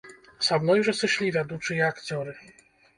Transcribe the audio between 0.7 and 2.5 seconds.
жа сышлі вядучыя акцёры.